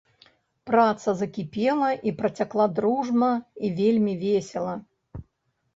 Праца 0.69 1.13
закіпела 1.19 1.89
і 2.09 2.15
працякла 2.23 2.65
дружна 2.81 3.31
і 3.69 3.73
вельмі 3.83 4.13
весела. 4.25 4.75